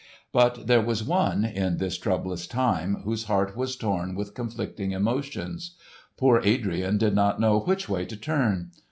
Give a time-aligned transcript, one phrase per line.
[0.31, 5.75] But there was one, in this troublous time, whose heart was torn with conflicting emotions.
[6.17, 8.71] Poor Adrian did not know which way to turn.